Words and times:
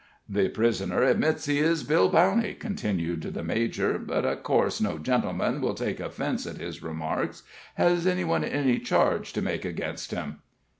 "The 0.27 0.49
prisoner 0.49 1.03
admits 1.03 1.45
he 1.45 1.59
is 1.59 1.83
Bill 1.83 2.09
Bowney," 2.09 2.57
continued 2.59 3.21
the 3.21 3.43
major, 3.43 3.99
"but 3.99 4.25
of 4.25 4.41
course 4.41 4.81
no 4.81 4.97
gentleman 4.97 5.61
will 5.61 5.75
take 5.75 5.99
offense 5.99 6.47
at 6.47 6.57
his 6.57 6.81
remarks. 6.81 7.43
Has 7.75 8.07
any 8.07 8.23
one 8.23 8.43
any 8.43 8.79
charge 8.79 9.31
to 9.33 9.43
make 9.43 9.63
against 9.63 10.09
him?" 10.09 10.39